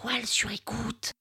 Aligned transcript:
toile 0.00 0.26
sur 0.26 0.50
écoute. 0.52 1.12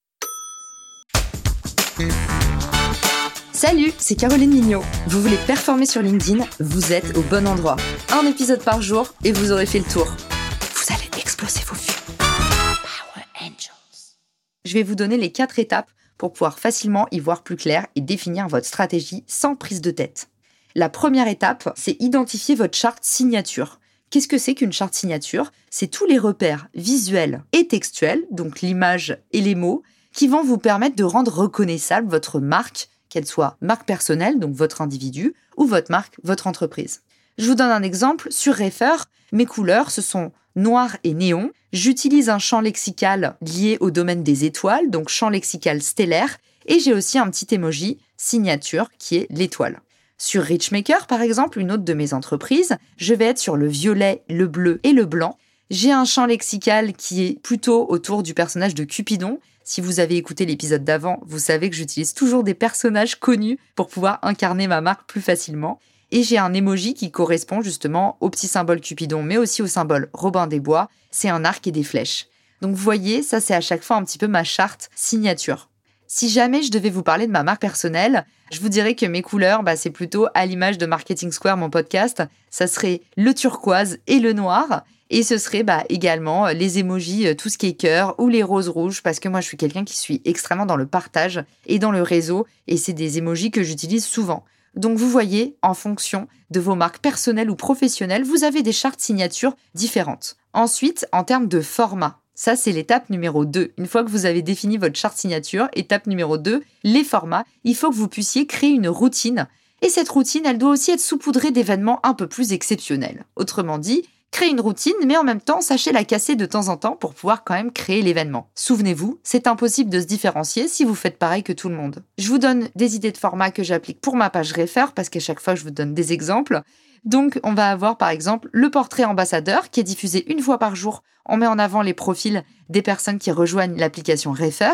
Salut, 3.52 3.92
c'est 3.98 4.16
Caroline 4.16 4.52
Mignot. 4.52 4.84
Vous 5.08 5.22
voulez 5.22 5.38
performer 5.48 5.86
sur 5.86 6.02
LinkedIn 6.02 6.46
Vous 6.60 6.94
êtes 6.94 7.18
au 7.18 7.22
bon 7.24 7.48
endroit. 7.48 7.78
Un 8.12 8.28
épisode 8.28 8.64
par 8.64 8.82
jour 8.82 9.14
et 9.24 9.32
vous 9.32 9.52
aurez 9.52 9.66
fait 9.66 9.80
le 9.80 9.86
tour. 9.86 10.06
Vous 10.06 10.94
allez 10.94 11.10
exploser 11.20 11.62
vos 11.66 11.76
vues. 11.76 12.18
Power 12.18 13.26
Angels. 13.42 14.18
Je 14.66 14.74
vais 14.74 14.84
vous 14.84 14.96
donner 14.96 15.18
les 15.18 15.32
quatre 15.32 15.58
étapes 15.58 15.90
pour 16.18 16.34
pouvoir 16.34 16.60
facilement 16.60 17.08
y 17.12 17.20
voir 17.20 17.44
plus 17.44 17.56
clair 17.56 17.88
et 17.96 18.02
définir 18.02 18.48
votre 18.48 18.68
stratégie 18.68 19.24
sans 19.28 19.56
prise 19.56 19.82
de 19.82 19.92
tête. 19.92 20.30
La 20.76 20.90
première 20.90 21.28
étape, 21.28 21.74
c'est 21.76 22.00
identifier 22.00 22.54
votre 22.54 22.78
charte 22.78 23.04
signature. 23.04 23.80
Qu'est-ce 24.10 24.30
que 24.30 24.38
c'est 24.38 24.56
qu'une 24.56 24.72
charte 24.72 24.94
signature? 24.94 25.52
C'est 25.70 25.88
tous 25.88 26.06
les 26.06 26.18
repères 26.18 26.70
visuels 26.74 27.44
et 27.52 27.68
textuels, 27.68 28.24
donc 28.32 28.62
l'image 28.62 29.18
et 29.34 29.42
les 29.42 29.56
mots, 29.56 29.84
qui 30.14 30.30
vont 30.30 30.44
vous 30.44 30.58
permettre 30.58 30.96
de 30.96 31.04
rendre 31.04 31.34
reconnaissable 31.34 32.10
votre 32.10 32.40
marque, 32.40 32.88
qu'elle 33.10 33.26
soit 33.26 33.58
marque 33.60 33.86
personnelle, 33.86 34.40
donc 34.40 34.56
votre 34.56 34.82
individu, 34.82 35.34
ou 35.58 35.66
votre 35.66 35.92
marque, 35.92 36.16
votre 36.24 36.48
entreprise. 36.48 37.02
Je 37.38 37.48
vous 37.48 37.56
donne 37.56 37.70
un 37.70 37.84
exemple. 37.84 38.32
Sur 38.32 38.56
Refer, 38.56 38.96
mes 39.34 39.46
couleurs, 39.46 39.92
ce 39.92 40.02
sont 40.02 40.32
noir 40.56 40.96
et 41.04 41.14
néon. 41.14 41.52
J'utilise 41.74 42.30
un 42.30 42.40
champ 42.40 42.62
lexical 42.62 43.36
lié 43.42 43.78
au 43.82 43.92
domaine 43.92 44.24
des 44.24 44.46
étoiles, 44.46 44.90
donc 44.90 45.10
champ 45.10 45.30
lexical 45.30 45.82
stellaire, 45.82 46.38
et 46.66 46.80
j'ai 46.80 46.94
aussi 46.94 47.20
un 47.20 47.30
petit 47.30 47.54
emoji 47.54 48.00
signature 48.16 48.90
qui 48.98 49.18
est 49.18 49.28
l'étoile. 49.30 49.82
Sur 50.18 50.44
Richmaker, 50.44 51.06
par 51.06 51.22
exemple, 51.22 51.60
une 51.60 51.72
autre 51.72 51.84
de 51.84 51.94
mes 51.94 52.14
entreprises, 52.14 52.78
je 52.98 53.14
vais 53.14 53.26
être 53.26 53.38
sur 53.38 53.56
le 53.56 53.68
violet, 53.68 54.24
le 54.30 54.48
bleu 54.48 54.80
et 54.84 54.92
le 54.92 55.06
blanc. 55.06 55.38
J'ai 55.70 55.92
un 55.92 56.06
champ 56.06 56.26
lexical 56.26 56.94
qui 56.94 57.26
est 57.26 57.40
plutôt 57.40 57.86
autour 57.90 58.24
du 58.24 58.34
personnage 58.34 58.74
de 58.74 58.84
Cupidon. 58.84 59.40
Si 59.64 59.80
vous 59.80 60.00
avez 60.00 60.16
écouté 60.16 60.46
l'épisode 60.46 60.84
d'avant, 60.84 61.20
vous 61.26 61.40
savez 61.40 61.70
que 61.70 61.76
j'utilise 61.76 62.14
toujours 62.14 62.44
des 62.44 62.56
personnages 62.56 63.16
connus 63.16 63.60
pour 63.76 63.90
pouvoir 63.90 64.20
incarner 64.24 64.66
ma 64.68 64.82
marque 64.82 65.08
plus 65.08 65.22
facilement. 65.22 65.80
Et 66.10 66.24
j'ai 66.24 66.38
un 66.38 66.54
emoji 66.54 66.94
qui 66.94 67.12
correspond 67.12 67.62
justement 67.62 68.18
au 68.20 68.30
petit 68.30 68.48
symbole 68.48 68.82
Cupidon, 68.82 69.22
mais 69.22 69.38
aussi 69.38 69.62
au 69.62 69.68
symbole 69.68 70.10
Robin 70.14 70.48
des 70.48 70.62
Bois. 70.62 70.90
C'est 71.12 71.30
un 71.30 71.46
arc 71.46 71.68
et 71.68 71.72
des 71.72 71.84
flèches. 71.84 72.28
Donc 72.62 72.72
vous 72.72 72.84
voyez, 72.84 73.22
ça 73.22 73.40
c'est 73.40 73.54
à 73.54 73.62
chaque 73.62 73.84
fois 73.84 73.98
un 73.98 74.04
petit 74.04 74.18
peu 74.18 74.28
ma 74.28 74.44
charte 74.44 74.90
signature. 74.96 75.70
Si 76.10 76.30
jamais 76.30 76.64
je 76.64 76.72
devais 76.72 76.90
vous 76.90 77.04
parler 77.04 77.28
de 77.28 77.34
ma 77.34 77.44
marque 77.44 77.62
personnelle, 77.62 78.26
je 78.50 78.62
vous 78.62 78.70
dirais 78.70 78.96
que 78.96 79.06
mes 79.06 79.22
couleurs, 79.22 79.62
bah, 79.62 79.76
c'est 79.76 79.90
plutôt 79.90 80.28
à 80.34 80.46
l'image 80.46 80.78
de 80.78 80.86
Marketing 80.86 81.32
Square, 81.32 81.58
mon 81.58 81.70
podcast. 81.70 82.24
Ça 82.50 82.66
serait 82.66 83.02
le 83.18 83.34
turquoise 83.34 83.98
et 84.08 84.20
le 84.20 84.32
noir. 84.32 84.86
Et 85.10 85.22
ce 85.22 85.38
serait 85.38 85.64
bah, 85.64 85.84
également 85.90 86.48
les 86.48 86.80
émojis, 86.80 87.28
euh, 87.28 87.36
tout 87.36 87.50
ce 87.50 87.58
qui 87.58 87.68
est 87.68 87.74
cœur 87.74 88.16
ou 88.20 88.30
les 88.30 88.44
roses 88.44 88.70
rouges, 88.70 89.04
parce 89.04 89.20
que 89.20 89.28
moi 89.28 89.42
je 89.42 89.48
suis 89.48 89.58
quelqu'un 89.58 89.84
qui 89.84 89.98
suis 89.98 90.22
extrêmement 90.24 90.66
dans 90.66 90.76
le 90.78 90.86
partage 90.86 91.44
et 91.66 91.80
dans 91.80 91.92
le 91.92 92.02
réseau, 92.02 92.46
et 92.68 92.78
c'est 92.78 92.94
des 92.94 93.18
émojis 93.18 93.52
que 93.52 93.64
j'utilise 93.64 94.06
souvent. 94.06 94.44
Donc 94.76 94.98
vous 94.98 95.10
voyez, 95.10 95.56
en 95.62 95.74
fonction 95.74 96.28
de 96.52 96.60
vos 96.60 96.76
marques 96.76 97.00
personnelles 97.00 97.50
ou 97.50 97.56
professionnelles, 97.56 98.24
vous 98.24 98.44
avez 98.44 98.64
des 98.64 98.72
chartes 98.72 99.00
signatures 99.00 99.56
différentes. 99.76 100.38
Ensuite, 100.54 101.08
en 101.12 101.24
termes 101.24 101.48
de 101.48 101.62
format, 101.62 102.20
ça, 102.40 102.56
c'est 102.56 102.72
l'étape 102.72 103.10
numéro 103.10 103.46
2. 103.46 103.72
Une 103.80 103.88
fois 103.88 104.04
que 104.04 104.12
vous 104.12 104.28
avez 104.28 104.44
défini 104.44 104.78
votre 104.78 104.96
charte 104.96 105.18
signature, 105.18 105.70
étape 105.74 106.06
numéro 106.06 106.38
2, 106.38 106.62
les 106.84 107.04
formats, 107.04 107.44
il 107.64 107.76
faut 107.76 107.90
que 107.90 107.96
vous 107.96 108.08
puissiez 108.08 108.46
créer 108.46 108.70
une 108.70 108.90
routine. 108.90 109.48
Et 109.82 109.90
cette 109.90 110.08
routine, 110.08 110.46
elle 110.46 110.60
doit 110.60 110.70
aussi 110.70 110.92
être 110.92 111.00
saupoudrée 111.00 111.50
d'événements 111.50 112.00
un 112.06 112.14
peu 112.14 112.28
plus 112.28 112.54
exceptionnels. 112.54 113.26
Autrement 113.38 113.80
dit, 113.80 114.04
créez 114.32 114.50
une 114.50 114.62
routine, 114.62 114.94
mais 115.06 115.18
en 115.18 115.24
même 115.24 115.42
temps, 115.42 115.62
sachez 115.62 115.92
la 115.92 116.04
casser 116.04 116.36
de 116.36 116.46
temps 116.46 116.68
en 116.68 116.78
temps 116.78 116.96
pour 116.96 117.14
pouvoir 117.14 117.44
quand 117.44 117.54
même 117.54 117.72
créer 117.72 118.02
l'événement. 118.02 118.50
Souvenez-vous, 118.56 119.20
c'est 119.24 119.48
impossible 119.48 119.90
de 119.90 120.00
se 120.00 120.06
différencier 120.06 120.68
si 120.68 120.84
vous 120.84 120.96
faites 120.96 121.18
pareil 121.18 121.44
que 121.44 121.54
tout 121.54 121.70
le 121.70 121.76
monde. 121.76 122.04
Je 122.18 122.28
vous 122.28 122.38
donne 122.38 122.70
des 122.76 122.96
idées 122.96 123.12
de 123.12 123.18
formats 123.18 123.52
que 123.52 123.64
j'applique 123.64 124.02
pour 124.02 124.16
ma 124.16 124.30
page 124.30 124.54
Refer, 124.54 124.86
parce 124.96 125.10
qu'à 125.10 125.20
chaque 125.20 125.40
fois, 125.40 125.56
je 125.56 125.64
vous 125.64 125.72
donne 125.72 125.94
des 125.94 126.14
exemples. 126.14 126.62
Donc, 127.04 127.40
on 127.44 127.54
va 127.54 127.70
avoir 127.70 127.98
par 127.98 128.10
exemple 128.10 128.50
le 128.52 128.70
portrait 128.70 129.06
ambassadeur 129.06 129.70
qui 129.70 129.80
est 129.80 129.84
diffusé 129.84 130.30
une 130.32 130.42
fois 130.42 130.60
par 130.60 130.76
jour. 130.76 131.04
On 131.26 131.38
met 131.38 131.48
en 131.48 131.60
avant 131.60 131.82
les 131.82 131.94
profils 131.94 132.44
des 132.70 132.82
personnes 132.82 133.20
qui 133.20 133.32
rejoignent 133.32 133.78
l'application 133.78 134.32
Refer. 134.32 134.74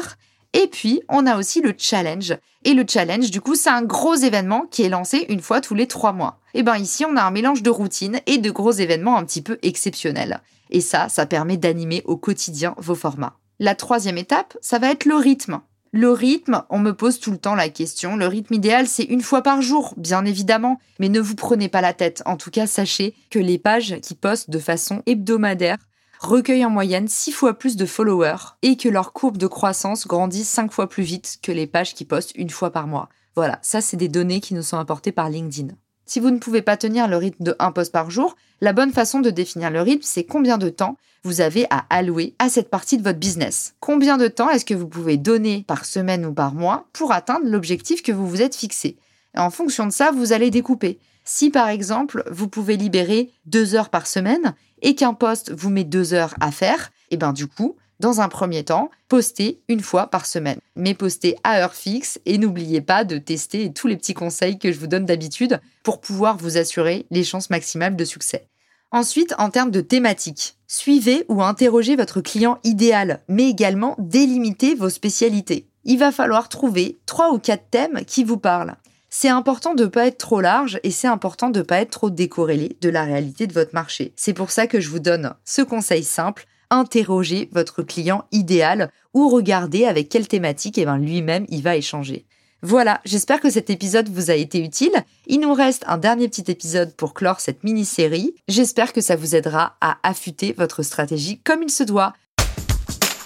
Et 0.54 0.68
puis, 0.68 1.02
on 1.10 1.26
a 1.26 1.38
aussi 1.38 1.62
le 1.62 1.74
challenge. 1.78 2.36
Et 2.64 2.74
le 2.74 2.86
challenge, 2.88 3.32
du 3.32 3.42
coup, 3.42 3.56
c'est 3.56 3.70
un 3.70 3.82
gros 3.82 4.16
événement 4.16 4.66
qui 4.70 4.84
est 4.84 4.90
lancé 4.90 5.26
une 5.30 5.42
fois 5.42 5.62
tous 5.62 5.76
les 5.76 5.88
trois 5.88 6.14
mois. 6.14 6.40
Et 6.54 6.64
bien 6.64 6.78
ici, 6.78 7.06
on 7.06 7.18
a 7.18 7.24
un 7.24 7.32
mélange 7.32 7.64
de 7.64 7.70
routine 7.70 8.20
et 8.26 8.38
de 8.38 8.52
gros 8.52 8.72
événements 8.72 9.18
un 9.18 9.26
petit 9.26 9.42
peu 9.42 9.58
exceptionnels. 9.64 10.42
Et 10.70 10.82
ça, 10.82 11.10
ça 11.10 11.26
permet 11.26 11.58
d'animer 11.58 12.04
au 12.06 12.16
quotidien 12.16 12.76
vos 12.78 12.96
formats. 12.96 13.38
La 13.60 13.76
troisième 13.76 14.18
étape, 14.18 14.58
ça 14.62 14.80
va 14.80 14.92
être 14.92 15.06
le 15.06 15.16
rythme. 15.16 15.62
Le 15.92 16.10
rythme, 16.10 16.64
on 16.70 16.80
me 16.80 16.94
pose 16.94 17.20
tout 17.20 17.32
le 17.32 17.38
temps 17.38 17.54
la 17.54 17.70
question. 17.70 18.16
Le 18.16 18.26
rythme 18.26 18.56
idéal, 18.56 18.88
c'est 18.88 19.04
une 19.04 19.22
fois 19.22 19.44
par 19.44 19.62
jour, 19.62 19.94
bien 19.98 20.26
évidemment. 20.26 20.80
Mais 21.00 21.10
ne 21.10 21.20
vous 21.20 21.36
prenez 21.36 21.70
pas 21.70 21.82
la 21.82 21.94
tête. 21.94 22.24
En 22.26 22.36
tout 22.36 22.50
cas, 22.50 22.66
sachez 22.66 23.14
que 23.30 23.38
les 23.38 23.60
pages 23.60 24.00
qui 24.02 24.16
postent 24.16 24.50
de 24.50 24.58
façon 24.58 25.04
hebdomadaire 25.06 25.78
recueillent 26.24 26.66
en 26.66 26.70
moyenne 26.70 27.08
6 27.08 27.32
fois 27.32 27.54
plus 27.54 27.76
de 27.76 27.86
followers 27.86 28.56
et 28.62 28.78
que 28.78 28.90
leur 28.90 29.14
courbe 29.14 29.38
de 29.38 29.48
croissance 29.48 30.08
grandit 30.08 30.44
5 30.44 30.72
fois 30.72 30.88
plus 30.88 31.04
vite 31.04 31.38
que 31.42 31.52
les 31.52 31.68
pages 31.68 31.94
qui 31.94 32.06
postent 32.06 32.36
une 32.36 32.50
fois 32.50 32.72
par 32.72 32.88
mois. 32.88 33.10
Voilà, 33.36 33.60
ça 33.62 33.82
c'est 33.82 33.98
des 33.98 34.08
données 34.08 34.40
qui 34.40 34.54
nous 34.54 34.62
sont 34.62 34.78
apportées 34.78 35.12
par 35.12 35.30
LinkedIn. 35.30 35.74
Si 36.06 36.20
vous 36.20 36.32
ne 36.32 36.38
pouvez 36.38 36.62
pas 36.62 36.78
tenir 36.78 37.08
le 37.08 37.18
rythme 37.18 37.44
de 37.44 37.56
un 37.60 37.72
post 37.72 37.92
par 37.92 38.12
jour, 38.12 38.36
la 38.62 38.74
bonne 38.74 38.92
façon 38.92 39.20
de 39.20 39.30
définir 39.30 39.72
le 39.72 39.82
rythme, 39.82 40.04
c'est 40.04 40.26
combien 40.26 40.58
de 40.58 40.70
temps 40.70 40.98
vous 41.24 41.42
avez 41.42 41.66
à 41.70 41.86
allouer 41.90 42.36
à 42.40 42.50
cette 42.50 42.70
partie 42.70 42.98
de 42.98 43.04
votre 43.04 43.20
business. 43.20 43.76
Combien 43.80 44.18
de 44.18 44.28
temps 44.28 44.50
est-ce 44.50 44.66
que 44.66 44.74
vous 44.74 44.88
pouvez 44.88 45.18
donner 45.18 45.64
par 45.68 45.86
semaine 45.86 46.26
ou 46.26 46.34
par 46.34 46.54
mois 46.54 46.88
pour 46.94 47.14
atteindre 47.14 47.48
l'objectif 47.48 48.04
que 48.04 48.12
vous 48.12 48.28
vous 48.28 48.42
êtes 48.42 48.56
fixé? 48.56 48.98
En 49.36 49.50
fonction 49.50 49.86
de 49.86 49.92
ça, 49.92 50.12
vous 50.12 50.34
allez 50.34 50.52
découper. 50.52 51.00
Si 51.26 51.50
par 51.50 51.70
exemple, 51.70 52.24
vous 52.30 52.48
pouvez 52.48 52.78
libérer 52.78 53.32
deux 53.46 53.76
heures 53.76 53.90
par 53.90 54.08
semaine 54.08 54.54
et 54.82 54.96
qu'un 54.96 55.14
poste 55.14 55.52
vous 55.52 55.70
met 55.70 55.86
deux 55.86 56.14
heures 56.14 56.36
à 56.42 56.52
faire, 56.52 56.92
et 57.12 57.18
ben 57.18 57.34
du 57.34 57.48
coup, 57.48 57.76
dans 58.00 58.20
un 58.20 58.28
premier 58.28 58.64
temps, 58.64 58.92
postez 59.08 59.62
une 59.70 59.80
fois 59.80 60.08
par 60.08 60.26
semaine. 60.26 60.60
Mais 60.76 60.94
postez 60.94 61.38
à 61.44 61.62
heure 61.62 61.74
fixe 61.74 62.20
et 62.26 62.38
n'oubliez 62.38 62.82
pas 62.82 63.06
de 63.06 63.18
tester 63.18 63.72
tous 63.72 63.88
les 63.88 63.96
petits 63.96 64.14
conseils 64.14 64.60
que 64.60 64.72
je 64.72 64.80
vous 64.80 64.88
donne 64.88 65.06
d'habitude 65.06 65.62
pour 65.84 66.02
pouvoir 66.02 66.36
vous 66.38 66.58
assurer 66.58 67.06
les 67.12 67.24
chances 67.24 67.50
maximales 67.50 67.96
de 67.96 68.06
succès. 68.06 68.50
Ensuite, 68.92 69.34
en 69.40 69.50
termes 69.50 69.72
de 69.72 69.82
thématique, 69.82 70.56
suivez 70.68 71.26
ou 71.30 71.42
interrogez 71.42 71.96
votre 71.96 72.22
client 72.22 72.60
idéal, 72.64 73.22
mais 73.28 73.50
également 73.50 73.96
délimitez 73.98 74.76
vos 74.76 74.90
spécialités. 74.90 75.68
Il 75.84 75.98
va 75.98 76.12
falloir 76.12 76.50
trouver 76.50 77.00
trois 77.06 77.32
ou 77.32 77.40
quatre 77.40 77.70
thèmes 77.72 78.04
qui 78.06 78.24
vous 78.24 78.38
parlent. 78.38 78.76
C'est 79.16 79.30
important 79.30 79.76
de 79.76 79.84
ne 79.84 79.90
pas 79.90 80.08
être 80.08 80.18
trop 80.18 80.42
large 80.42 80.80
et 80.82 80.90
c'est 80.90 81.08
important 81.08 81.52
de 81.52 81.60
ne 81.60 81.64
pas 81.64 81.78
être 81.78 81.92
trop 81.92 82.10
décorrélé 82.10 82.78
de 82.82 82.90
la 82.90 83.04
réalité 83.04 83.46
de 83.46 83.54
votre 83.54 83.76
marché. 83.76 84.12
C'est 84.16 84.34
pour 84.34 84.50
ça 84.50 84.66
que 84.66 84.82
je 84.82 84.90
vous 84.90 85.00
donne 85.00 85.36
ce 85.46 85.62
conseil 85.62 86.04
simple 86.04 86.48
interrogez 86.72 87.48
votre 87.52 87.84
client 87.84 88.26
idéal 88.32 88.90
ou 89.14 89.30
regardez 89.30 89.86
avec 89.86 90.10
quelle 90.10 90.28
thématique 90.28 90.80
eh 90.80 90.86
ben, 90.86 90.98
lui-même 90.98 91.46
il 91.50 91.62
va 91.62 91.76
échanger. 91.76 92.26
Voilà, 92.64 93.02
j'espère 93.06 93.40
que 93.40 93.52
cet 93.52 93.70
épisode 93.70 94.10
vous 94.10 94.32
a 94.32 94.34
été 94.34 94.58
utile. 94.58 94.96
Il 95.28 95.42
nous 95.42 95.54
reste 95.54 95.84
un 95.86 96.00
dernier 96.00 96.28
petit 96.28 96.50
épisode 96.50 96.96
pour 96.96 97.14
clore 97.14 97.40
cette 97.40 97.64
mini-série. 97.64 98.34
J'espère 98.48 98.94
que 98.94 99.02
ça 99.02 99.16
vous 99.16 99.36
aidera 99.36 99.78
à 99.80 100.00
affûter 100.02 100.56
votre 100.58 100.82
stratégie 100.82 101.40
comme 101.44 101.62
il 101.62 101.70
se 101.70 101.84
doit. 101.84 102.14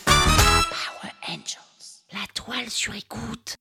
Power 0.05 1.13
Angels. 1.29 2.03
La 2.11 2.27
toile 2.33 2.69
sur 2.69 2.93
écoute. 2.93 3.55